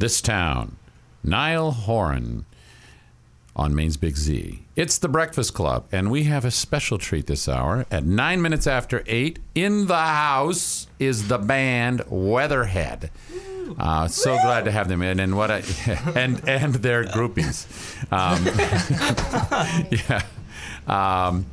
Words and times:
This 0.00 0.22
town, 0.22 0.76
Niall 1.22 1.72
Horan 1.72 2.46
on 3.54 3.74
Maine's 3.74 3.98
Big 3.98 4.16
Z. 4.16 4.62
It's 4.74 4.96
the 4.96 5.10
Breakfast 5.10 5.52
Club, 5.52 5.84
and 5.92 6.10
we 6.10 6.22
have 6.22 6.46
a 6.46 6.50
special 6.50 6.96
treat 6.96 7.26
this 7.26 7.46
hour. 7.46 7.84
At 7.90 8.06
nine 8.06 8.40
minutes 8.40 8.66
after 8.66 9.04
eight, 9.06 9.40
in 9.54 9.88
the 9.88 9.98
house 9.98 10.86
is 10.98 11.28
the 11.28 11.36
band 11.36 12.02
Weatherhead. 12.08 13.10
Uh, 13.78 14.08
so 14.08 14.36
glad 14.36 14.64
to 14.64 14.70
have 14.70 14.88
them 14.88 15.02
in, 15.02 15.20
and 15.20 15.36
what 15.36 15.50
I, 15.50 15.62
and 16.16 16.48
and 16.48 16.76
their 16.76 17.04
groupies. 17.04 17.66
Um, 18.10 18.46
yeah, 20.88 21.26
um, 21.26 21.44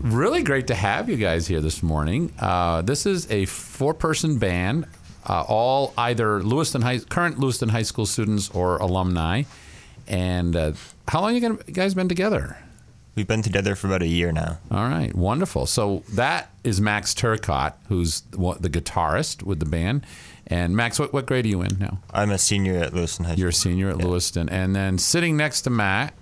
really 0.00 0.42
great 0.42 0.68
to 0.68 0.74
have 0.74 1.10
you 1.10 1.16
guys 1.16 1.46
here 1.46 1.60
this 1.60 1.82
morning. 1.82 2.32
Uh, 2.40 2.80
this 2.80 3.04
is 3.04 3.30
a 3.30 3.44
four-person 3.44 4.38
band, 4.38 4.86
uh, 5.28 5.44
all 5.48 5.94
either 5.96 6.42
Lewiston 6.42 6.82
High, 6.82 6.98
current 6.98 7.38
Lewiston 7.38 7.68
High 7.68 7.82
School 7.82 8.06
students 8.06 8.50
or 8.50 8.76
alumni. 8.78 9.42
And 10.08 10.56
uh, 10.56 10.72
how 11.08 11.20
long 11.20 11.34
you 11.34 11.58
guys 11.72 11.94
been 11.94 12.08
together? 12.08 12.56
We've 13.14 13.28
been 13.28 13.42
together 13.42 13.74
for 13.74 13.88
about 13.88 14.02
a 14.02 14.06
year 14.06 14.32
now. 14.32 14.58
All 14.70 14.88
right, 14.88 15.14
wonderful. 15.14 15.66
So 15.66 16.02
that 16.10 16.50
is 16.64 16.80
Max 16.80 17.12
Turcotte, 17.12 17.74
who's 17.88 18.22
the 18.22 18.70
guitarist 18.70 19.42
with 19.42 19.60
the 19.60 19.66
band. 19.66 20.06
And 20.46 20.74
Max, 20.74 20.98
what, 20.98 21.12
what 21.12 21.26
grade 21.26 21.44
are 21.44 21.48
you 21.48 21.62
in 21.62 21.78
now? 21.78 21.98
I'm 22.12 22.30
a 22.30 22.38
senior 22.38 22.74
at 22.78 22.94
Lewiston 22.94 23.26
High 23.26 23.32
School. 23.32 23.40
You're 23.40 23.48
a 23.50 23.54
senior 23.54 23.90
at 23.90 23.98
yeah. 23.98 24.06
Lewiston. 24.06 24.48
And 24.48 24.74
then 24.74 24.98
sitting 24.98 25.36
next 25.36 25.62
to 25.62 25.70
Matt 25.70 26.14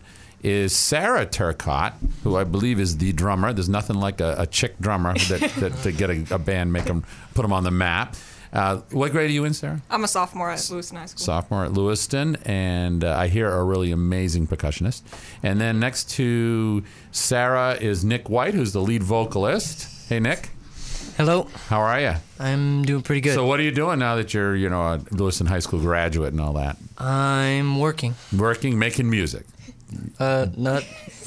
is 0.42 0.75
Sarah 0.75 1.27
Turcotte, 1.27 1.92
who 2.25 2.37
I 2.37 2.45
believe 2.45 2.81
is 2.81 2.98
the 2.98 3.12
drummer. 3.12 3.53
There's 3.53 3.69
nothing 3.69 3.97
like 3.97 4.20
a, 4.20 4.35
a 4.39 4.47
chick 4.47 4.79
drummer 4.81 5.14
that, 5.14 5.53
that, 5.59 5.77
to 5.83 5.92
get 5.92 6.11
a, 6.11 6.35
a, 6.35 6.39
band, 6.39 6.73
make 6.73 6.85
them, 6.85 7.05
put 7.35 7.42
them 7.42 7.53
on 7.53 7.64
the 7.64 7.70
map. 7.70 8.17
Uh, 8.53 8.79
what 8.91 9.12
grade 9.12 9.31
are 9.31 9.33
you 9.33 9.45
in, 9.45 9.55
Sarah? 9.55 9.81
I'm 9.91 10.03
a 10.03 10.09
sophomore 10.09 10.51
at 10.51 10.69
Lewiston 10.70 10.97
High 10.98 11.06
School. 11.06 11.25
Sophomore 11.25 11.65
at 11.65 11.73
Lewiston, 11.73 12.37
and 12.45 13.05
uh, 13.05 13.17
I 13.17 13.29
hear 13.29 13.48
a 13.51 13.62
really 13.62 13.92
amazing 13.92 14.47
percussionist. 14.48 15.03
And 15.42 15.61
then 15.61 15.79
next 15.79 16.11
to 16.12 16.83
Sarah 17.12 17.75
is 17.75 18.05
Nick 18.05 18.29
White, 18.29 18.55
who's 18.55 18.73
the 18.73 18.81
lead 18.81 19.03
vocalist. 19.03 20.09
Hey, 20.09 20.19
Nick. 20.19 20.51
Hello. 21.17 21.48
How 21.69 21.81
are 21.81 22.01
you? 22.01 22.15
I'm 22.39 22.83
doing 22.83 23.03
pretty 23.03 23.20
good. 23.20 23.34
So, 23.34 23.45
what 23.47 23.61
are 23.61 23.62
you 23.62 23.70
doing 23.73 23.98
now 23.98 24.17
that 24.17 24.33
you're, 24.33 24.57
you 24.57 24.69
know, 24.70 24.81
a 24.81 25.01
Lewiston 25.11 25.47
High 25.47 25.59
School 25.59 25.81
graduate 25.81 26.33
and 26.33 26.41
all 26.41 26.55
that? 26.55 26.77
I'm 26.98 27.79
working. 27.79 28.14
Working, 28.37 28.79
making 28.79 29.11
music. 29.11 29.45
Uh, 30.19 30.46
not. 30.56 30.84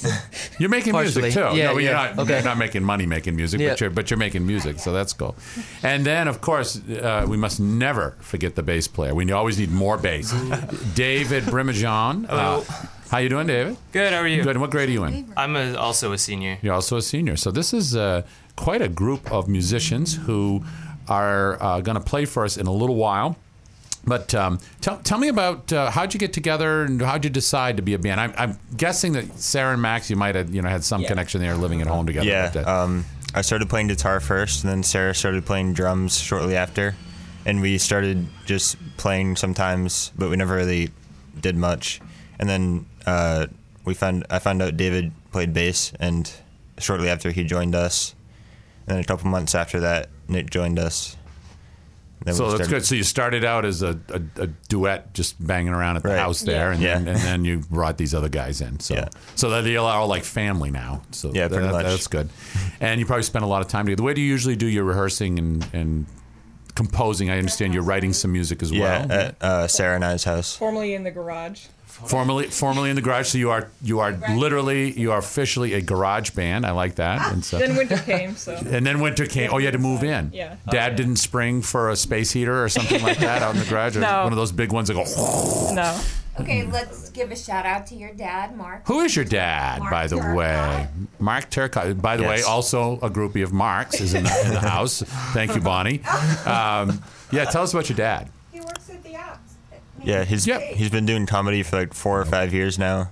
You're 0.60 0.70
making 0.70 0.94
Partially. 0.94 1.24
music 1.24 1.42
too. 1.44 1.56
Yeah, 1.58 1.72
no, 1.72 1.78
yeah. 1.78 1.80
you're 1.80 1.94
not. 1.94 2.20
Okay. 2.20 2.34
You're 2.36 2.44
not 2.44 2.58
making 2.58 2.84
money 2.84 3.06
making 3.06 3.36
music, 3.36 3.60
Yeah. 3.60 3.70
but 3.70 3.82
you're 3.82 3.90
but 3.90 4.10
you're 4.10 4.18
making 4.18 4.46
music, 4.46 4.80
so 4.80 4.92
that's 4.94 5.14
cool. 5.14 5.36
And 5.82 6.06
then, 6.06 6.28
of 6.28 6.42
course, 6.42 6.80
uh, 6.90 7.26
we 7.28 7.38
must 7.38 7.60
never 7.60 8.16
forget 8.20 8.56
the 8.56 8.64
bass 8.64 8.88
player. 8.88 9.16
We 9.16 9.32
always 9.32 9.58
need 9.58 9.72
more 9.72 9.98
bass. 9.98 10.32
David 10.96 11.46
Brimigion. 11.46 12.26
Hello. 12.26 12.66
how 13.10 13.20
you 13.20 13.30
doing, 13.30 13.48
David? 13.48 13.78
Good. 13.92 14.14
How 14.14 14.20
are 14.20 14.28
you? 14.28 14.44
Good. 14.44 14.52
And 14.56 14.62
what 14.62 14.72
grade 14.72 14.90
are 14.90 14.92
you 14.92 15.04
in? 15.06 15.32
I'm 15.38 15.56
a, 15.56 15.76
also 15.76 16.12
a 16.12 16.18
senior. 16.18 16.58
You're 16.62 16.74
also 16.74 16.98
a 16.98 17.02
senior. 17.02 17.36
So 17.38 17.52
this 17.52 17.74
is 17.74 17.96
uh, 17.96 18.24
quite 18.56 18.82
a 18.82 18.90
group 18.90 19.32
of 19.32 19.48
musicians 19.48 20.16
who 20.16 20.64
are 21.08 21.62
uh, 21.62 21.82
going 21.82 21.98
to 21.98 22.04
play 22.04 22.26
for 22.26 22.44
us 22.46 22.58
in 22.58 22.68
a 22.68 22.72
little 22.74 22.96
while. 22.96 23.38
But 24.06 24.36
um, 24.36 24.60
tell, 24.82 24.98
tell 25.00 25.18
me 25.18 25.30
about 25.30 25.72
uh, 25.72 25.90
how'd 25.90 26.14
you 26.14 26.20
get 26.20 26.34
together 26.34 26.84
and 26.84 27.02
how'd 27.02 27.24
you 27.24 27.30
decide 27.30 27.78
to 27.78 27.84
be 27.84 27.94
a 27.94 28.00
band? 28.00 28.20
I'm, 28.20 28.34
I'm 28.38 28.60
guessing 28.76 29.14
that 29.14 29.40
Sarah 29.40 29.74
and 29.74 29.82
Max, 29.82 30.10
you 30.10 30.18
might 30.18 30.36
have 30.36 30.54
you 30.54 30.62
know 30.62 30.70
had 30.70 30.84
some 30.84 31.04
connection 31.06 31.40
there, 31.42 31.56
living 31.56 31.82
at 31.82 31.88
home 31.88 32.06
together. 32.06 32.28
Yeah. 32.28 32.52
Uh, 32.54 32.84
Um, 32.84 33.06
I 33.34 33.42
started 33.42 33.70
playing 33.70 33.88
guitar 33.88 34.20
first, 34.20 34.64
and 34.64 34.72
then 34.72 34.84
Sarah 34.84 35.16
started 35.16 35.46
playing 35.46 35.74
drums 35.74 36.18
shortly 36.20 36.56
after. 36.56 36.96
And 37.46 37.62
we 37.62 37.78
started 37.78 38.28
just 38.46 38.78
playing 38.98 39.36
sometimes, 39.36 40.12
but 40.18 40.30
we 40.30 40.38
never 40.38 40.56
really 40.56 40.92
did 41.40 41.56
much. 41.58 42.00
And 42.40 42.48
then 42.48 42.86
uh, 43.06 43.48
we 43.86 43.94
found 43.94 44.26
I 44.30 44.40
found 44.40 44.62
out 44.62 44.78
David 44.78 45.12
played 45.32 45.54
bass, 45.54 45.94
and 46.00 46.32
shortly 46.78 47.10
after 47.10 47.32
he 47.32 47.44
joined 47.44 47.76
us. 47.76 48.16
And 48.86 48.96
then 48.96 49.04
a 49.04 49.06
couple 49.06 49.30
months 49.30 49.56
after 49.56 49.80
that, 49.80 50.10
Nick 50.28 50.50
joined 50.50 50.78
us. 50.78 51.16
Then 52.24 52.36
so 52.36 52.52
we 52.52 52.58
that's 52.58 52.70
good. 52.70 52.86
So 52.86 52.96
you 52.96 53.04
started 53.04 53.44
out 53.44 53.66
as 53.66 53.82
a, 53.82 54.00
a, 54.10 54.42
a 54.44 54.48
duet, 54.70 55.14
just 55.14 55.46
banging 55.46 55.74
around 55.74 55.98
at 55.98 56.04
the 56.04 56.10
Right. 56.10 56.20
house 56.20 56.42
there, 56.42 56.72
and, 56.72 56.82
Yeah. 56.82 56.98
then, 57.00 57.08
and 57.10 57.18
then 57.20 57.46
you 57.46 57.60
brought 57.60 57.98
these 57.98 58.14
other 58.14 58.30
guys 58.30 58.62
in. 58.62 58.80
So 58.80 58.96
Yeah. 58.96 59.10
so 59.36 59.50
that 59.50 59.62
they 59.62 59.76
are 59.76 59.86
all 60.00 60.08
like 60.08 60.24
family 60.24 60.72
now. 60.72 61.02
So 61.12 61.32
Yeah, 61.34 61.48
pretty 61.50 61.66
that- 61.66 61.72
much. 61.72 61.86
That's 61.86 62.08
good. 62.08 62.30
And 62.80 63.00
you 63.00 63.06
probably 63.06 63.24
spend 63.24 63.44
a 63.44 63.48
lot 63.48 63.62
of 63.62 63.68
time 63.68 63.86
together. 63.86 64.04
Where 64.04 64.14
do 64.14 64.22
you 64.22 64.28
usually 64.28 64.56
do 64.56 64.68
your 64.68 64.84
rehearsing 64.86 65.38
and, 65.38 65.68
and 65.74 66.06
composing? 66.76 67.30
I 67.30 67.38
understand 67.38 67.74
you're 67.74 67.84
writing 67.84 68.14
some 68.14 68.32
music 68.32 68.64
as 68.64 68.72
Yeah, 68.72 69.06
well. 69.06 69.12
at 69.12 69.36
uh, 69.44 69.68
Sarah 69.68 69.96
and 69.96 70.06
I's 70.06 70.24
house. 70.24 70.56
Formerly 70.56 70.94
in 70.94 71.04
the 71.04 71.12
garage. 71.12 71.66
Formerly, 71.94 72.48
formerly 72.48 72.90
in 72.90 72.96
the 72.96 73.02
garage. 73.02 73.28
So 73.30 73.38
you 73.38 73.50
are, 73.52 73.70
you 73.82 74.00
are 74.00 74.12
literally, 74.36 74.92
you 75.00 75.12
are 75.12 75.20
officially 75.20 75.74
a 75.74 75.82
garage 75.82 76.32
band. 76.32 76.66
I 76.66 76.72
like 76.72 76.96
that. 76.96 77.32
And 77.32 77.46
so, 77.46 77.60
Then 77.60 77.76
winter 77.76 77.98
came, 77.98 78.36
so. 78.36 78.54
and 78.68 78.86
then 78.86 79.00
winter 79.00 79.26
came. 79.26 79.50
Oh, 79.54 79.58
you 79.60 79.66
had 79.66 79.74
to 79.74 79.78
move 79.80 80.04
in. 80.04 80.32
Yeah. 80.34 80.56
Dad 80.70 80.96
didn't 80.96 81.18
spring 81.18 81.62
for 81.62 81.90
a 81.92 81.96
space 81.96 82.32
heater 82.32 82.64
or 82.64 82.68
something 82.70 83.02
like 83.04 83.20
that 83.20 83.42
out 83.42 83.54
in 83.56 83.60
the 83.62 83.68
garage. 83.70 83.96
Or 83.96 84.02
No. 84.02 84.24
One 84.24 84.34
of 84.34 84.38
those 84.38 84.52
big 84.52 84.72
ones 84.72 84.88
that 84.90 84.96
go. 84.96 85.04
No. 85.76 86.00
Okay, 86.40 86.66
let's 86.66 87.12
give 87.12 87.32
a 87.32 87.36
shout 87.36 87.64
out 87.68 87.86
to 87.88 87.96
your 87.96 88.12
dad, 88.12 88.58
Mark. 88.58 88.88
Who 88.88 89.02
is 89.02 89.16
your 89.16 89.24
dad, 89.24 89.82
Mark 89.82 89.92
by 89.92 90.08
the 90.08 90.16
Turcotte. 90.16 90.36
way? 90.36 90.88
Mark 91.20 91.50
Turcotte. 91.52 92.02
By 92.02 92.18
the 92.18 92.24
way, 92.24 92.38
Yes. 92.38 92.46
also 92.46 92.94
a 93.04 93.10
groupie 93.12 93.44
of 93.44 93.54
Marks 93.54 94.02
is 94.02 94.16
in 94.16 94.24
the, 94.24 94.42
in 94.48 94.52
the 94.54 94.60
house. 94.60 95.04
Thank 95.34 95.54
you, 95.54 95.62
Bonnie. 95.72 96.04
Um, 96.46 97.04
yeah, 97.32 97.46
tell 97.46 97.62
us 97.62 97.72
about 97.74 97.88
your 97.88 97.98
dad. 97.98 98.30
He 98.52 98.60
works 98.62 98.90
at 98.90 99.04
the 99.04 99.10
apps. 99.12 99.38
Yeah, 100.02 100.24
he's 100.26 100.48
Yep. 100.48 100.62
he's 100.62 100.90
been 100.90 101.06
doing 101.06 101.26
comedy 101.26 101.64
for 101.64 101.78
like 101.78 101.94
four 101.94 102.20
or 102.20 102.26
five 102.26 102.54
years 102.54 102.80
now, 102.80 103.10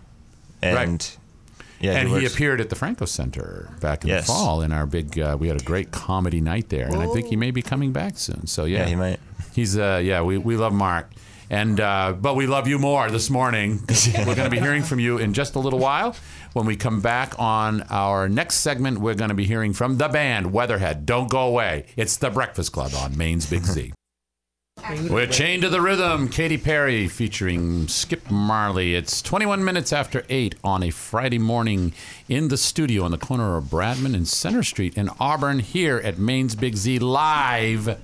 and 0.61 0.75
Right. 0.75 1.17
yeah, 1.79 1.93
and 1.93 2.07
he, 2.09 2.13
works- 2.15 2.33
appeared 2.33 2.59
at 2.61 2.69
the 2.69 2.75
Franco 2.75 3.05
Center 3.05 3.69
back 3.79 4.03
in 4.03 4.09
Yes. 4.09 4.25
the 4.27 4.33
fall 4.33 4.61
in 4.61 4.71
our 4.71 4.85
big. 4.85 5.17
Uh, 5.19 5.37
we 5.39 5.47
had 5.47 5.59
a 5.61 5.63
great 5.63 5.91
comedy 5.91 6.41
night 6.41 6.69
there, 6.69 6.87
and 6.87 6.97
I 6.97 7.07
think 7.07 7.27
he 7.27 7.35
may 7.35 7.51
be 7.51 7.61
coming 7.61 7.91
back 7.91 8.17
soon. 8.17 8.47
So 8.47 8.65
yeah, 8.65 8.79
Yeah, 8.79 8.85
he 8.87 8.95
might. 8.95 9.19
He's 9.53 9.77
uh, 9.77 10.01
yeah, 10.03 10.21
we, 10.21 10.37
we 10.37 10.55
love 10.57 10.73
Mark, 10.73 11.11
and 11.49 11.79
uh, 11.79 12.13
but 12.19 12.35
we 12.35 12.47
love 12.47 12.67
you 12.67 12.77
more 12.79 13.09
this 13.09 13.29
morning. 13.29 13.81
we're 14.17 14.35
going 14.35 14.49
to 14.49 14.49
be 14.49 14.59
hearing 14.59 14.83
from 14.83 14.99
you 14.99 15.17
in 15.17 15.33
just 15.33 15.55
a 15.55 15.59
little 15.59 15.79
while. 15.79 16.15
When 16.53 16.65
we 16.65 16.75
come 16.75 16.99
back 16.99 17.33
on 17.39 17.83
our 17.89 18.27
next 18.27 18.55
segment, 18.57 18.97
we're 18.99 19.13
going 19.15 19.29
to 19.29 19.35
be 19.35 19.45
hearing 19.45 19.71
from 19.71 19.97
the 19.97 20.09
band 20.09 20.51
Weatherhead. 20.51 21.05
Don't 21.05 21.29
go 21.29 21.41
away. 21.47 21.85
It's 21.95 22.17
the 22.17 22.29
Breakfast 22.29 22.73
Club 22.73 22.91
on 22.95 23.17
Maine's 23.17 23.45
Big 23.49 23.63
Z. 23.63 23.93
We're 24.89 25.27
chained 25.27 25.61
to 25.61 25.69
the 25.69 25.79
rhythm. 25.81 26.27
Katy 26.27 26.57
Perry 26.57 27.07
featuring 27.07 27.87
Skip 27.87 28.29
Marley. 28.31 28.95
It's 28.95 29.21
21 29.21 29.63
minutes 29.63 29.93
after 29.93 30.25
8 30.27 30.55
on 30.63 30.81
a 30.83 30.89
Friday 30.89 31.37
morning 31.37 31.93
in 32.27 32.47
the 32.47 32.57
studio 32.57 33.03
on 33.03 33.11
the 33.11 33.17
corner 33.17 33.57
of 33.57 33.65
Bradman 33.65 34.15
and 34.15 34.27
Center 34.27 34.63
Street 34.63 34.97
in 34.97 35.09
Auburn 35.19 35.59
here 35.59 35.97
at 36.03 36.17
Maine's 36.17 36.55
Big 36.55 36.75
Z 36.75 36.99
live. 36.99 37.99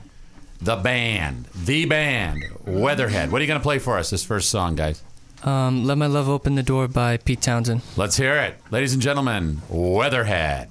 The 0.62 0.76
band, 0.76 1.46
the 1.56 1.86
band, 1.86 2.44
Weatherhead. 2.66 3.32
What 3.32 3.40
are 3.40 3.44
you 3.44 3.48
going 3.48 3.60
to 3.60 3.64
play 3.64 3.80
for 3.80 3.98
us 3.98 4.10
this 4.10 4.24
first 4.24 4.50
song, 4.50 4.76
guys? 4.76 5.02
Um, 5.44 5.86
Let 5.86 5.98
My 5.98 6.08
Love 6.08 6.30
Open 6.30 6.56
the 6.56 6.64
Door 6.64 6.90
by 6.90 7.18
Pete 7.18 7.42
Townshend. 7.42 7.82
Let's 7.96 8.18
hear 8.18 8.36
it. 8.38 8.56
Ladies 8.72 8.94
and 8.94 9.02
gentlemen, 9.02 9.62
Weatherhead. 9.70 10.70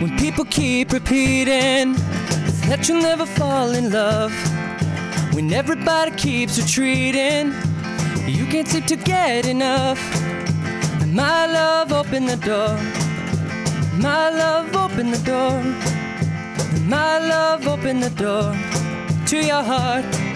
When 0.00 0.16
people 0.16 0.44
keep 0.44 0.92
repeating 0.92 1.94
that 2.68 2.86
you'll 2.88 3.02
never 3.02 3.26
fall 3.26 3.72
in 3.72 3.90
love, 3.90 4.32
when 5.34 5.52
everybody 5.52 6.12
keeps 6.12 6.56
retreating, 6.56 7.52
you 8.24 8.46
can't 8.46 8.68
seem 8.68 8.84
to 8.84 8.94
get 8.94 9.44
enough. 9.46 9.98
And 11.02 11.12
my 11.12 11.46
love, 11.46 11.92
open 11.92 12.26
the 12.26 12.36
door. 12.36 12.78
My 13.98 14.30
love, 14.30 14.76
open 14.76 15.10
the 15.10 15.18
door. 15.18 15.62
My 16.86 17.18
love, 17.18 17.66
open 17.66 17.98
the 17.98 18.10
door 18.10 18.54
to 19.26 19.44
your 19.44 19.64
heart. 19.64 20.27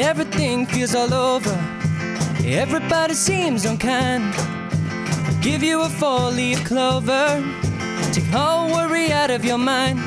Everything 0.00 0.66
feels 0.66 0.94
all 0.94 1.12
over. 1.12 1.56
Everybody 2.44 3.14
seems 3.14 3.64
unkind. 3.64 4.34
I'll 4.36 5.42
give 5.42 5.62
you 5.62 5.82
a 5.82 5.88
four-leaf 5.88 6.64
clover. 6.64 7.42
Take 8.12 8.32
all 8.34 8.70
worry 8.70 9.10
out 9.12 9.30
of 9.30 9.44
your 9.44 9.58
mind. 9.58 9.98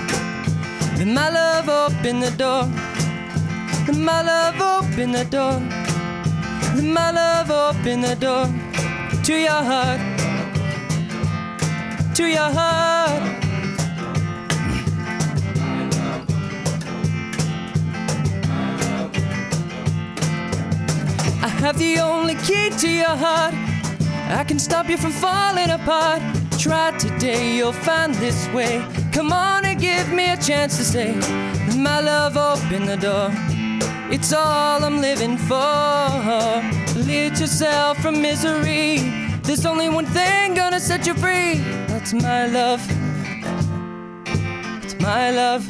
Then 0.98 1.14
my 1.14 1.30
love, 1.30 1.68
open 1.70 2.20
the 2.20 2.32
door. 2.32 2.64
Then 3.86 4.04
my 4.04 4.22
love, 4.22 4.62
open 4.62 5.12
the 5.12 5.26
door. 5.26 5.60
Then 6.76 6.94
my 6.94 7.12
love, 7.12 7.52
open 7.52 8.02
the 8.02 8.16
door 8.16 8.46
to 9.24 9.34
your 9.34 9.64
heart. 9.72 10.00
To 12.16 12.26
your 12.26 12.50
heart. 12.50 13.45
Have 21.66 21.80
the 21.80 21.98
only 21.98 22.36
key 22.36 22.70
to 22.70 22.88
your 22.88 23.16
heart. 23.26 23.52
I 24.40 24.44
can 24.44 24.60
stop 24.60 24.88
you 24.88 24.98
from 24.98 25.12
falling 25.12 25.72
apart. 25.72 26.22
Try 26.60 26.96
today, 27.00 27.56
you'll 27.56 27.74
find 27.74 28.14
this 28.14 28.48
way. 28.50 28.86
Come 29.12 29.34
on 29.34 29.66
and 29.66 29.80
give 29.82 30.14
me 30.14 30.30
a 30.30 30.38
chance 30.38 30.78
to 30.78 30.84
say, 30.84 31.16
My 31.76 32.02
love, 32.02 32.38
open 32.38 32.86
the 32.86 32.98
door. 32.98 33.32
It's 34.14 34.32
all 34.32 34.84
I'm 34.84 35.02
living 35.02 35.38
for. 35.40 36.62
Rid 37.10 37.40
yourself 37.40 37.98
from 37.98 38.22
misery. 38.22 39.00
There's 39.42 39.66
only 39.66 39.90
one 39.90 40.06
thing 40.06 40.54
gonna 40.54 40.80
set 40.80 41.08
you 41.08 41.16
free. 41.16 41.56
That's 41.88 42.14
my 42.14 42.46
love. 42.46 42.82
It's 44.84 44.96
my 45.00 45.32
love. 45.32 45.64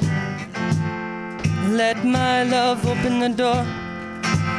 Let 1.69 2.03
my 2.03 2.43
love 2.43 2.85
open 2.85 3.19
the 3.19 3.29
door. 3.29 3.84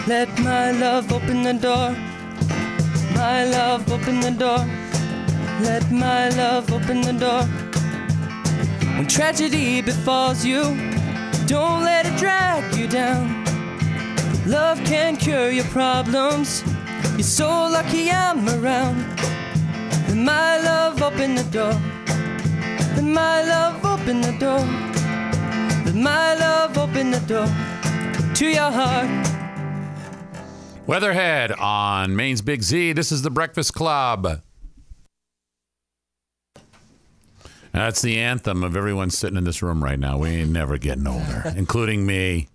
Let 0.07 0.29
my 0.39 0.71
love 0.71 1.13
open 1.13 1.43
the 1.43 1.55
door. 1.55 1.91
My 3.17 3.45
love 3.45 3.91
open 3.91 4.21
the 4.21 4.31
door. 4.31 4.65
Let 5.63 5.91
my 5.91 6.29
love 6.29 6.73
open 6.73 7.01
the 7.01 7.13
door. 7.13 7.43
When 8.95 9.09
tragedy 9.09 9.83
befalls 9.83 10.45
you, 10.45 10.63
don't 11.47 11.83
let 11.83 12.07
it 12.07 12.17
drag 12.19 12.63
you 12.77 12.87
down. 12.87 13.45
Love 14.47 14.79
can 14.85 15.17
cure 15.17 15.51
your 15.51 15.65
problems. 15.75 16.63
You're 17.17 17.23
so 17.23 17.49
lucky 17.49 18.09
I'm 18.09 18.49
around. 18.49 19.05
Let 20.07 20.19
my 20.19 20.59
love 20.59 21.03
open 21.03 21.35
the 21.35 21.43
door. 21.51 21.75
Let 22.95 23.03
my 23.03 23.43
love 23.43 23.85
open 23.85 24.21
the 24.21 24.37
door. 24.39 24.65
Let 25.85 25.97
my 25.97 26.35
love 26.37 26.79
open 26.79 27.11
the 27.11 27.21
door 27.27 27.49
to 28.35 28.47
your 28.47 28.71
heart. 28.71 29.36
Weatherhead 30.87 31.51
on 31.51 32.15
Maine's 32.15 32.43
Big 32.43 32.63
Z. 32.63 32.93
This 32.93 33.11
is 33.11 33.23
the 33.23 33.31
Breakfast 33.31 33.75
Club. 33.75 34.41
That's 37.73 38.01
the 38.03 38.19
anthem 38.19 38.63
of 38.63 38.77
everyone 38.77 39.11
sitting 39.11 39.37
in 39.37 39.43
this 39.43 39.63
room 39.63 39.83
right 39.83 39.99
now. 39.99 40.19
We 40.19 40.29
ain't 40.29 40.53
never 40.53 40.79
getting 40.79 41.09
older, 41.09 41.53
including 41.57 42.07
me 42.07 42.47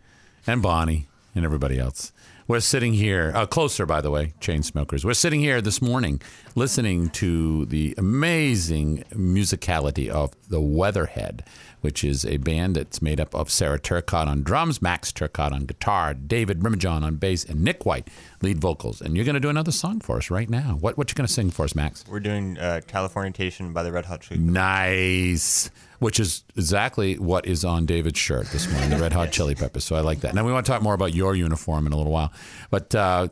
and 0.47 0.61
Bonnie 0.61 1.07
and 1.35 1.43
everybody 1.43 1.77
else. 1.77 2.13
We're 2.47 2.59
sitting 2.59 2.93
here, 2.93 3.31
uh, 3.35 3.45
closer, 3.45 3.85
by 3.85 4.01
the 4.01 4.11
way, 4.11 4.33
chain 4.39 4.63
smokers. 4.63 5.05
We're 5.05 5.13
sitting 5.13 5.39
here 5.39 5.61
this 5.61 5.81
morning 5.81 6.21
listening 6.55 7.09
to 7.11 7.65
the 7.65 7.93
amazing 7.97 9.03
musicality 9.13 10.09
of 10.09 10.31
the 10.49 10.59
Weatherhead, 10.59 11.43
which 11.81 12.03
is 12.03 12.25
a 12.25 12.37
band 12.37 12.75
that's 12.75 13.01
made 13.01 13.19
up 13.19 13.33
of 13.35 13.49
Sarah 13.49 13.79
Turcotte 13.79 14.27
on 14.27 14.43
drums, 14.43 14.81
Max 14.81 15.11
Turcotte 15.11 15.53
on 15.53 15.65
guitar, 15.65 16.13
David 16.13 16.59
Brimigion 16.61 17.03
on 17.03 17.15
bass, 17.17 17.45
and 17.45 17.63
Nick 17.63 17.85
White 17.85 18.09
lead 18.41 18.59
vocals. 18.59 19.01
And 19.01 19.15
you're 19.15 19.25
going 19.25 19.35
to 19.35 19.39
do 19.39 19.49
another 19.49 19.71
song 19.71 19.99
for 19.99 20.17
us 20.17 20.29
right 20.29 20.49
now. 20.49 20.77
What 20.79 20.97
what 20.97 21.09
you 21.09 21.15
going 21.15 21.27
to 21.27 21.33
sing 21.33 21.51
for 21.51 21.63
us, 21.63 21.75
Max? 21.75 22.03
We're 22.07 22.19
doing 22.19 22.57
uh, 22.57 22.81
Californication 22.87 23.71
by 23.71 23.83
the 23.83 23.91
Red 23.91 24.05
Hot 24.05 24.21
Chili. 24.21 24.39
Peppers. 24.39 24.53
Nice. 24.53 25.69
Which 26.01 26.19
is 26.19 26.43
exactly 26.57 27.15
what 27.19 27.45
is 27.45 27.63
on 27.63 27.85
David's 27.85 28.19
shirt 28.19 28.47
this 28.47 28.67
morning, 28.71 28.89
the 28.89 28.97
Red 28.97 29.13
Hot 29.13 29.31
Chili 29.35 29.53
Peppers. 29.53 29.83
So 29.83 29.95
I 29.95 30.01
like 30.01 30.21
that. 30.21 30.33
Now 30.33 30.43
we 30.43 30.51
want 30.51 30.65
to 30.65 30.71
talk 30.71 30.81
more 30.81 30.95
about 30.95 31.13
your 31.13 31.35
uniform 31.35 31.85
in 31.85 31.93
a 31.93 31.95
little 31.95 32.11
while. 32.11 32.33
But 32.71 32.93
uh, 32.95 33.27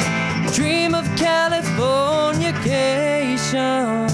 Dream 0.52 0.94
of 0.94 1.04
Californication. 1.24 4.10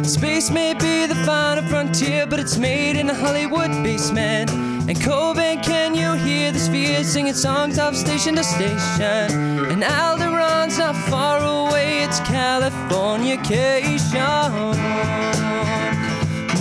Space 0.04 0.50
may 0.50 0.74
be 0.74 1.06
the 1.06 1.14
final 1.24 1.64
frontier, 1.70 2.26
but 2.26 2.40
it's 2.40 2.58
made 2.58 2.96
in 2.96 3.12
a 3.12 3.14
Hollywood 3.14 3.70
basement. 3.84 4.50
And 4.90 4.98
Cobain, 4.98 5.62
can 5.62 5.94
you 5.94 6.14
hear 6.14 6.52
the 6.52 6.58
sphere 6.58 7.04
singing 7.04 7.36
songs 7.36 7.78
off 7.78 7.96
station 7.96 8.38
to 8.38 8.44
station? 8.44 9.30
And 9.72 9.84
Alderaan's 10.68 10.80
not 10.80 10.96
far 11.10 11.40
away, 11.40 12.04
it's 12.04 12.20
Californication. 12.22 14.76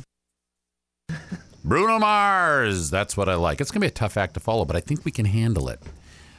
Bruno 1.64 2.00
Mars. 2.00 2.90
That's 2.90 3.16
what 3.16 3.28
I 3.28 3.36
like. 3.36 3.60
It's 3.60 3.70
going 3.70 3.80
to 3.80 3.84
be 3.84 3.88
a 3.88 3.92
tough 3.92 4.16
act 4.16 4.34
to 4.34 4.40
follow, 4.40 4.64
but 4.64 4.74
I 4.74 4.80
think 4.80 5.04
we 5.04 5.12
can 5.12 5.26
handle 5.26 5.68
it. 5.68 5.80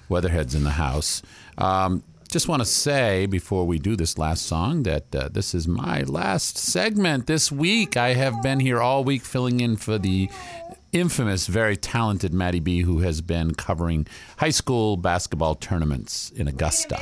Weatherhead's 0.10 0.56
in 0.56 0.66
the 0.66 0.72
house. 0.72 1.22
Um, 1.58 2.04
just 2.36 2.50
want 2.50 2.62
to 2.62 2.66
say 2.66 3.26
before 3.28 3.66
we 3.66 3.80
do 3.80 3.96
this 3.96 4.18
last 4.18 4.46
song 4.46 4.84
that 4.84 5.16
uh, 5.16 5.30
this 5.32 5.56
is 5.56 5.70
my 5.70 6.02
last 6.02 6.58
segment 6.58 7.28
this 7.28 7.50
week. 7.50 7.96
I 7.96 8.14
have 8.14 8.44
been 8.44 8.60
here 8.60 8.82
all 8.82 9.06
week 9.06 9.24
filling 9.24 9.62
in 9.62 9.78
for 9.78 9.98
the 9.98 10.30
infamous, 10.92 11.48
very 11.48 11.78
talented 11.78 12.34
Maddie 12.34 12.60
B, 12.60 12.82
who 12.82 13.00
has 13.00 13.22
been 13.22 13.56
covering 13.56 14.06
high 14.36 14.50
school 14.50 14.98
basketball 14.98 15.56
tournaments 15.56 16.30
in 16.32 16.50
Augusta. 16.50 16.98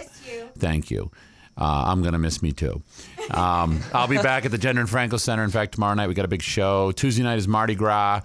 Thank 0.60 0.92
you. 0.92 1.10
Uh, 1.58 1.86
I'm 1.88 2.04
going 2.04 2.14
to 2.14 2.20
miss 2.20 2.44
me 2.44 2.52
too. 2.52 2.84
Um, 3.32 3.82
I'll 3.92 4.08
be 4.08 4.20
back 4.20 4.46
at 4.46 4.52
the 4.52 4.60
Gendron 4.60 4.88
Franco 4.88 5.18
Center. 5.18 5.44
In 5.44 5.50
fact, 5.50 5.74
tomorrow 5.74 5.96
night 5.96 6.10
we 6.10 6.14
got 6.14 6.26
a 6.26 6.28
big 6.28 6.44
show. 6.44 6.92
Tuesday 6.92 7.24
night 7.24 7.40
is 7.40 7.48
Mardi 7.48 7.74
Gras. 7.74 8.22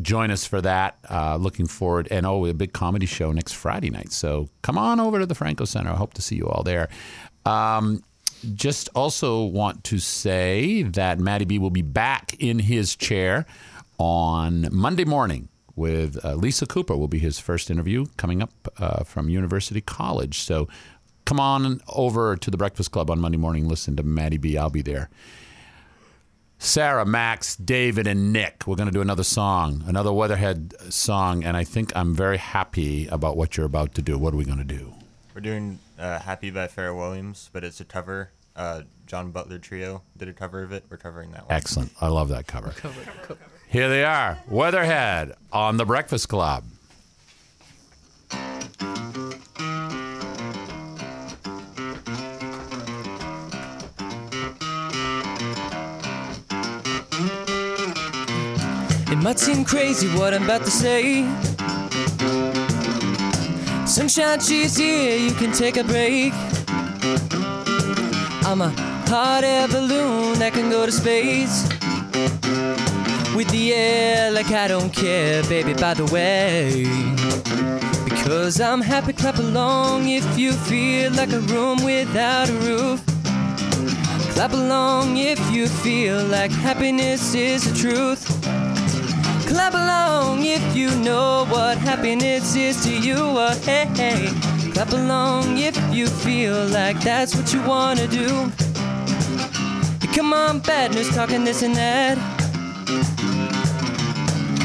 Join 0.00 0.30
us 0.30 0.46
for 0.46 0.60
that. 0.62 0.96
Uh, 1.10 1.36
looking 1.36 1.66
forward. 1.66 2.08
And 2.10 2.24
oh, 2.24 2.46
a 2.46 2.54
big 2.54 2.72
comedy 2.72 3.06
show 3.06 3.30
next 3.32 3.52
Friday 3.52 3.90
night. 3.90 4.12
So 4.12 4.48
come 4.62 4.78
on 4.78 5.00
over 5.00 5.18
to 5.18 5.26
the 5.26 5.34
Franco 5.34 5.64
Center. 5.64 5.90
I 5.90 5.96
hope 5.96 6.14
to 6.14 6.22
see 6.22 6.36
you 6.36 6.48
all 6.48 6.62
there. 6.62 6.88
Um, 7.44 8.02
just 8.54 8.88
also 8.94 9.44
want 9.44 9.84
to 9.84 9.98
say 9.98 10.82
that 10.82 11.18
Matty 11.18 11.44
B 11.44 11.58
will 11.58 11.70
be 11.70 11.82
back 11.82 12.34
in 12.40 12.58
his 12.58 12.96
chair 12.96 13.46
on 13.98 14.68
Monday 14.72 15.04
morning 15.04 15.48
with 15.76 16.22
uh, 16.24 16.34
Lisa 16.34 16.66
Cooper. 16.66 16.96
Will 16.96 17.08
be 17.08 17.18
his 17.18 17.38
first 17.38 17.70
interview 17.70 18.06
coming 18.16 18.42
up 18.42 18.50
uh, 18.78 19.04
from 19.04 19.28
University 19.28 19.80
College. 19.80 20.40
So 20.40 20.68
come 21.24 21.38
on 21.38 21.80
over 21.88 22.36
to 22.36 22.50
the 22.50 22.56
Breakfast 22.56 22.90
Club 22.90 23.10
on 23.10 23.20
Monday 23.20 23.38
morning. 23.38 23.68
Listen 23.68 23.94
to 23.96 24.02
Matty 24.02 24.38
B. 24.38 24.56
I'll 24.56 24.70
be 24.70 24.82
there. 24.82 25.08
Sarah, 26.64 27.04
Max, 27.04 27.56
David, 27.56 28.06
and 28.06 28.32
Nick. 28.32 28.68
We're 28.68 28.76
going 28.76 28.86
to 28.86 28.92
do 28.92 29.00
another 29.00 29.24
song, 29.24 29.82
another 29.88 30.12
Weatherhead 30.12 30.74
song, 30.90 31.42
and 31.42 31.56
I 31.56 31.64
think 31.64 31.90
I'm 31.96 32.14
very 32.14 32.38
happy 32.38 33.08
about 33.08 33.36
what 33.36 33.56
you're 33.56 33.66
about 33.66 33.96
to 33.96 34.02
do. 34.02 34.16
What 34.16 34.32
are 34.32 34.36
we 34.36 34.44
going 34.44 34.58
to 34.58 34.64
do? 34.64 34.94
We're 35.34 35.40
doing 35.40 35.80
uh, 35.98 36.20
"Happy" 36.20 36.52
by 36.52 36.68
Pharrell 36.68 36.96
Williams, 36.96 37.50
but 37.52 37.64
it's 37.64 37.80
a 37.80 37.84
cover. 37.84 38.30
Uh, 38.54 38.82
John 39.08 39.32
Butler 39.32 39.58
Trio 39.58 40.02
did 40.16 40.28
a 40.28 40.32
cover 40.32 40.62
of 40.62 40.70
it. 40.70 40.84
We're 40.88 40.98
covering 40.98 41.32
that 41.32 41.48
one. 41.48 41.56
Excellent. 41.56 41.90
I 42.00 42.06
love 42.06 42.28
that 42.28 42.46
cover. 42.46 42.72
Here 43.68 43.88
they 43.88 44.04
are, 44.04 44.38
Weatherhead 44.48 45.32
on 45.52 45.78
the 45.78 45.84
Breakfast 45.84 46.28
Club. 46.28 46.62
It 59.12 59.18
might 59.18 59.38
seem 59.38 59.62
crazy 59.62 60.08
what 60.16 60.32
I'm 60.32 60.44
about 60.44 60.64
to 60.64 60.70
say. 60.70 61.26
Sunshine, 63.84 64.40
she's 64.40 64.74
here, 64.74 65.18
you 65.18 65.32
can 65.32 65.52
take 65.52 65.76
a 65.76 65.84
break. 65.84 66.32
I'm 68.48 68.62
a 68.62 68.70
hot 69.10 69.44
air 69.44 69.68
balloon 69.68 70.38
that 70.38 70.54
can 70.54 70.70
go 70.70 70.86
to 70.86 70.92
space. 70.92 71.68
With 73.36 73.50
the 73.50 73.74
air, 73.74 74.30
like 74.30 74.50
I 74.50 74.66
don't 74.66 74.90
care, 74.90 75.42
baby, 75.42 75.74
by 75.74 75.92
the 75.92 76.06
way. 76.06 76.86
Because 78.04 78.62
I'm 78.62 78.80
happy, 78.80 79.12
clap 79.12 79.36
along 79.36 80.08
if 80.08 80.38
you 80.38 80.52
feel 80.52 81.12
like 81.12 81.34
a 81.34 81.40
room 81.40 81.84
without 81.84 82.48
a 82.48 82.54
roof. 82.54 83.04
Clap 84.32 84.54
along 84.54 85.18
if 85.18 85.38
you 85.50 85.68
feel 85.68 86.24
like 86.24 86.50
happiness 86.50 87.34
is 87.34 87.70
the 87.70 87.78
truth. 87.78 88.51
Clap 89.52 89.74
along 89.74 90.46
if 90.46 90.74
you 90.74 90.90
know 91.04 91.44
what 91.50 91.76
happiness 91.76 92.56
is 92.56 92.82
to 92.84 92.90
you. 92.90 93.16
Oh, 93.18 93.54
hey, 93.66 93.84
hey. 93.94 94.30
Clap 94.72 94.92
along 94.92 95.58
if 95.58 95.76
you 95.94 96.06
feel 96.06 96.64
like 96.68 96.98
that's 97.02 97.36
what 97.36 97.52
you 97.52 97.60
wanna 97.64 98.06
do. 98.06 98.50
Hey, 100.00 100.08
come 100.16 100.32
on, 100.32 100.60
bad 100.60 100.94
news, 100.94 101.14
talking 101.14 101.44
this 101.44 101.60
and 101.60 101.76
that. 101.76 102.16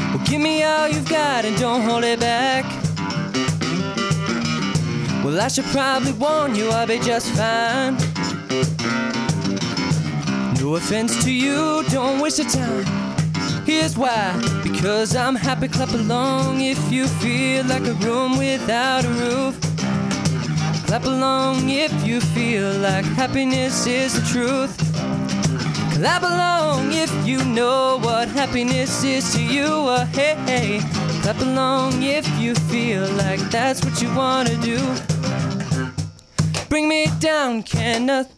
Well, 0.08 0.24
give 0.24 0.40
me 0.40 0.62
all 0.62 0.88
you've 0.88 1.10
got 1.10 1.44
and 1.44 1.54
don't 1.58 1.82
hold 1.82 2.04
it 2.04 2.18
back. 2.18 2.64
Well, 5.22 5.38
I 5.38 5.48
should 5.48 5.66
probably 5.66 6.12
warn 6.12 6.54
you, 6.54 6.70
I'll 6.70 6.86
be 6.86 6.98
just 6.98 7.30
fine. 7.32 7.98
No 10.58 10.76
offense 10.76 11.22
to 11.24 11.30
you, 11.30 11.84
don't 11.90 12.20
waste 12.20 12.38
your 12.38 12.48
time. 12.48 12.86
Here's 13.66 13.98
why 13.98 14.32
because 14.78 15.16
I'm 15.16 15.34
happy, 15.34 15.66
clap 15.66 15.90
along 15.90 16.60
if 16.60 16.78
you 16.92 17.08
feel 17.08 17.64
like 17.64 17.84
a 17.84 17.94
room 17.94 18.38
without 18.38 19.04
a 19.04 19.08
roof. 19.08 19.58
Clap 20.86 21.04
along 21.04 21.68
if 21.68 21.92
you 22.06 22.20
feel 22.20 22.72
like 22.74 23.04
happiness 23.04 23.88
is 23.88 24.14
the 24.14 24.24
truth. 24.32 24.76
Clap 25.94 26.22
along 26.22 26.92
if 26.92 27.10
you 27.26 27.44
know 27.44 27.98
what 28.02 28.28
happiness 28.28 29.02
is 29.02 29.32
to 29.34 29.42
you. 29.42 29.66
Uh, 29.66 30.06
hey, 30.06 30.36
hey. 30.46 30.80
Clap 31.22 31.40
along 31.40 32.00
if 32.04 32.26
you 32.38 32.54
feel 32.70 33.04
like 33.14 33.40
that's 33.50 33.84
what 33.84 34.00
you 34.00 34.14
wanna 34.14 34.54
do. 34.62 34.78
Bring 36.68 36.88
me 36.88 37.08
down, 37.18 37.64
Kenneth. 37.64 38.32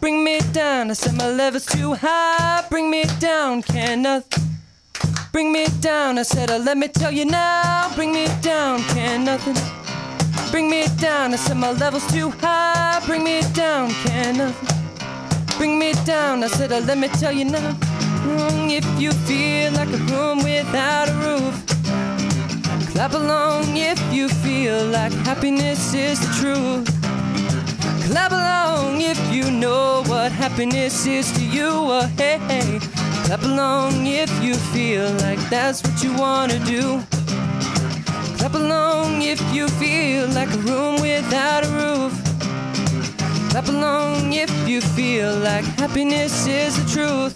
Bring 0.00 0.22
me 0.22 0.38
down. 0.52 0.90
I 0.90 0.92
set 0.92 1.14
my 1.14 1.28
levels 1.28 1.66
too 1.66 1.94
high. 1.94 2.64
Bring 2.70 2.90
me 2.92 3.06
down, 3.18 3.62
Kenneth. 3.62 4.51
Bring 5.32 5.50
me 5.50 5.66
down. 5.80 6.18
I 6.18 6.24
said, 6.24 6.50
uh, 6.50 6.58
let 6.58 6.76
me 6.76 6.88
tell 6.88 7.10
you 7.10 7.24
now. 7.24 7.90
Bring 7.96 8.12
me 8.12 8.26
down, 8.42 8.80
can 8.92 9.24
nothing. 9.24 9.56
Bring 10.50 10.68
me 10.68 10.84
down. 10.98 11.32
I 11.32 11.36
said, 11.36 11.56
my 11.56 11.72
levels 11.72 12.06
too 12.12 12.28
high. 12.42 13.00
Bring 13.06 13.24
me 13.24 13.40
down, 13.54 13.90
can 14.04 14.36
nothing. 14.36 14.68
Bring 15.56 15.78
me 15.78 15.94
down. 16.04 16.44
I 16.44 16.48
said, 16.48 16.70
uh, 16.70 16.80
let 16.80 16.98
me 16.98 17.08
tell 17.08 17.32
you 17.32 17.46
now. 17.46 17.72
Mm, 18.26 18.70
if 18.70 18.84
you 19.00 19.10
feel 19.24 19.72
like 19.72 19.88
a 19.88 20.02
room 20.12 20.42
without 20.44 21.08
a 21.08 21.14
roof, 21.24 21.54
clap 22.92 23.14
along 23.14 23.74
if 23.74 23.98
you 24.12 24.28
feel 24.28 24.84
like 24.84 25.12
happiness 25.24 25.94
is 25.94 26.20
the 26.20 26.30
truth. 26.40 26.88
Clap 28.06 28.32
along 28.32 29.00
if 29.00 29.18
you 29.32 29.50
know 29.50 30.02
what 30.08 30.30
happiness 30.30 31.06
is 31.06 31.32
to 31.32 31.42
you. 31.42 31.70
Uh, 31.88 32.06
hey, 32.18 32.38
hey. 32.48 33.11
Clap 33.32 33.44
along 33.44 34.06
if 34.06 34.30
you 34.44 34.54
feel 34.74 35.10
like 35.24 35.38
that's 35.48 35.82
what 35.82 36.04
you 36.04 36.12
wanna 36.18 36.58
do. 36.66 37.02
Clap 38.36 38.52
along 38.52 39.22
if 39.22 39.40
you 39.54 39.68
feel 39.80 40.28
like 40.28 40.52
a 40.52 40.58
room 40.58 41.00
without 41.00 41.64
a 41.64 41.68
roof. 41.68 42.12
Clap 43.48 43.68
along 43.68 44.34
if 44.34 44.50
you 44.68 44.82
feel 44.82 45.34
like 45.38 45.64
happiness 45.80 46.46
is 46.46 46.76
the 46.76 46.84
truth. 46.92 47.34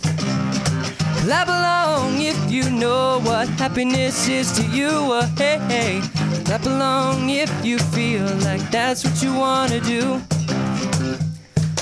Clap 1.24 1.48
along 1.48 2.20
if 2.20 2.38
you 2.50 2.68
know 2.68 3.18
what 3.20 3.48
happiness 3.56 4.28
is 4.28 4.52
to 4.52 4.64
you. 4.76 4.90
Uh, 4.90 5.26
hey, 5.38 5.58
hey. 5.66 6.02
Clap 6.44 6.66
along 6.66 7.30
if 7.30 7.50
you 7.64 7.78
feel 7.78 8.26
like 8.44 8.60
that's 8.70 9.02
what 9.02 9.22
you 9.22 9.32
wanna 9.32 9.80
do. 9.80 10.20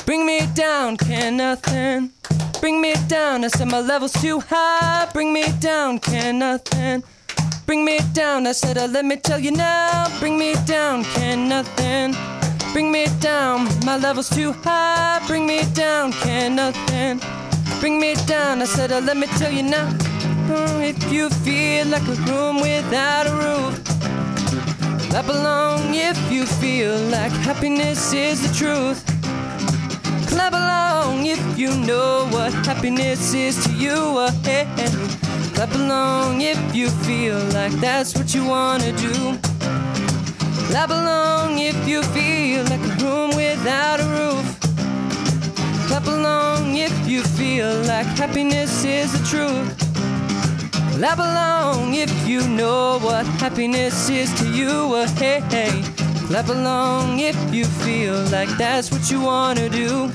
Bring 0.07 0.25
me 0.25 0.47
down, 0.55 0.99
can 0.99 1.37
nothing. 1.39 2.13
Bring 2.65 2.81
me 2.81 2.95
down, 3.09 3.45
I 3.45 3.49
said 3.49 3.69
my 3.69 3.81
level's 3.81 4.15
too 4.15 4.41
high. 4.41 5.07
Bring 5.13 5.35
me 5.35 5.45
down, 5.61 5.99
can 5.99 6.39
nothing. 6.39 7.05
Bring 7.67 7.85
me 7.85 7.99
down, 8.15 8.47
I 8.47 8.53
said, 8.53 8.79
uh, 8.79 8.87
let 8.87 9.05
me 9.05 9.17
tell 9.17 9.39
you 9.39 9.51
now. 9.51 10.09
Bring 10.19 10.39
me 10.39 10.55
down, 10.65 11.05
can 11.05 11.47
nothing. 11.47 12.17
Bring 12.73 12.91
me 12.91 13.05
down, 13.21 13.69
my 13.85 13.99
level's 13.99 14.31
too 14.31 14.53
high. 14.65 15.21
Bring 15.27 15.47
me 15.47 15.65
down, 15.75 16.13
can 16.13 16.57
nothing. 16.57 17.21
Bring 17.81 18.01
me 18.01 18.15
down, 18.25 18.63
I 18.63 18.65
said, 18.65 18.93
uh, 18.93 19.01
let 19.01 19.19
me 19.19 19.27
tell 19.37 19.53
you 19.53 19.63
now. 19.63 19.91
Mm, 20.49 20.89
if 20.89 21.13
you 21.13 21.29
feel 21.45 21.87
like 21.89 22.09
a 22.09 22.17
room 22.33 22.63
without 22.63 23.27
a 23.27 23.35
roof, 23.45 23.75
clap 25.11 25.29
along 25.29 25.95
if 25.95 26.17
you 26.33 26.47
feel 26.47 26.99
like 27.11 27.33
happiness 27.45 28.15
is 28.15 28.41
the 28.41 28.55
truth. 28.55 29.05
Clap 30.31 30.55
along 30.55 30.84
if 31.27 31.59
you 31.59 31.71
know 31.87 32.27
what 32.31 32.53
happiness 32.67 33.35
is 33.35 33.63
to 33.65 33.73
you. 33.73 33.95
Uh, 34.19 34.31
hey, 34.43 34.65
hey. 34.77 34.91
Clap 35.55 35.75
along 35.75 36.41
if 36.41 36.59
you 36.75 36.89
feel 37.07 37.39
like 37.53 37.73
that's 37.81 38.15
what 38.15 38.35
you 38.35 38.45
wanna 38.45 38.93
do. 38.93 39.39
Clap 40.69 40.91
along 40.91 41.59
if 41.59 41.77
you 41.87 42.03
feel 42.15 42.65
like 42.65 42.81
a 42.81 42.95
room 43.05 43.31
without 43.37 44.01
a 44.01 44.07
roof. 44.17 44.47
Clap 45.89 46.07
along 46.07 46.77
if 46.77 46.95
you 47.07 47.23
feel 47.23 47.73
like 47.83 48.07
happiness 48.19 48.85
is 48.85 49.13
the 49.13 49.25
truth. 49.27 49.71
Clap 50.97 51.19
along 51.19 51.95
if 51.95 52.13
you 52.27 52.47
know 52.49 52.99
what 52.99 53.27
happiness 53.43 54.09
is 54.11 54.33
to 54.41 54.49
you. 54.51 54.95
Uh, 54.95 55.07
hey, 55.19 55.41
hey. 55.51 55.83
Clap 56.27 56.49
along 56.49 57.21
if 57.21 57.37
you 57.55 57.65
feel 57.65 58.17
like 58.33 58.49
that's 58.57 58.91
what 58.91 59.11
you 59.11 59.21
wanna 59.21 59.69
do. 59.69 60.11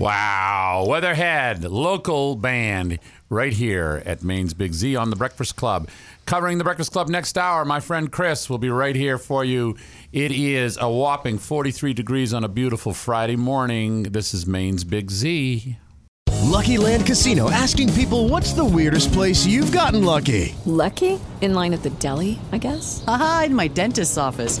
Wow. 0.00 0.86
Weatherhead, 0.88 1.62
local 1.62 2.34
band 2.34 3.00
right 3.28 3.52
here 3.52 4.02
at 4.06 4.22
Maine's 4.22 4.54
Big 4.54 4.72
Z 4.72 4.96
on 4.96 5.10
the 5.10 5.16
Breakfast 5.16 5.56
Club. 5.56 5.90
Covering 6.24 6.56
the 6.56 6.64
Breakfast 6.64 6.90
Club 6.90 7.10
next 7.10 7.36
hour, 7.36 7.66
my 7.66 7.80
friend 7.80 8.10
Chris 8.10 8.48
will 8.48 8.56
be 8.56 8.70
right 8.70 8.96
here 8.96 9.18
for 9.18 9.44
you. 9.44 9.76
It 10.10 10.32
is 10.32 10.78
a 10.80 10.90
whopping 10.90 11.36
43 11.36 11.92
degrees 11.92 12.32
on 12.32 12.44
a 12.44 12.48
beautiful 12.48 12.94
Friday 12.94 13.36
morning. 13.36 14.04
This 14.04 14.32
is 14.32 14.46
Maine's 14.46 14.84
Big 14.84 15.10
Z. 15.10 15.76
Lucky 16.44 16.78
Land 16.78 17.04
Casino 17.04 17.50
asking 17.50 17.92
people 17.92 18.26
what's 18.26 18.54
the 18.54 18.64
weirdest 18.64 19.12
place 19.12 19.44
you've 19.44 19.70
gotten 19.70 20.02
lucky? 20.02 20.54
Lucky? 20.64 21.20
In 21.42 21.52
line 21.52 21.74
at 21.74 21.82
the 21.82 21.90
deli, 21.90 22.38
I 22.52 22.56
guess? 22.58 23.04
Aha, 23.06 23.44
in 23.48 23.54
my 23.54 23.68
dentist's 23.68 24.16
office. 24.16 24.60